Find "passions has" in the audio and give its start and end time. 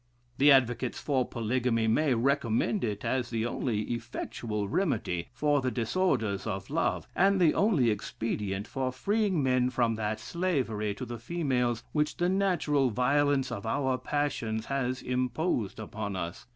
13.99-15.03